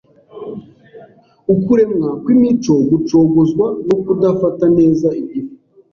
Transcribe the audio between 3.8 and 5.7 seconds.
no kudafata neza igifu